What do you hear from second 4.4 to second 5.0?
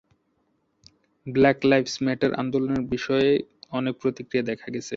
দেখা গেছে।